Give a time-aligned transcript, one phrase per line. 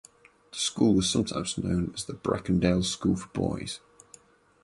[0.51, 3.81] The school was sometimes known as Bracondale School for Boys.